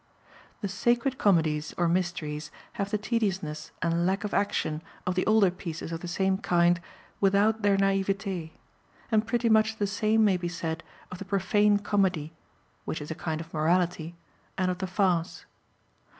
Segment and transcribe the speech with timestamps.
[0.61, 5.51] The sacred comedies or mysteries have the tediousness and lack of action of the older
[5.51, 6.81] pieces of the same kind
[7.19, 8.49] without their naïveté;
[9.11, 12.33] and pretty much the same may be said of the profane comedy
[12.83, 14.15] (which is a kind of morality),
[14.57, 15.45] and of the farce.